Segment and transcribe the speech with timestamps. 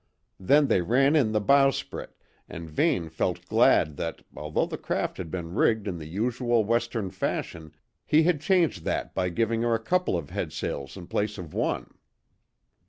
[0.39, 2.17] Then they ran in the bowsprit,
[2.49, 7.11] and Vane felt glad that, although the craft had been rigged in the usual Western
[7.11, 11.53] fashion, he had changed that by giving her a couple of headsails in place of
[11.53, 11.91] one.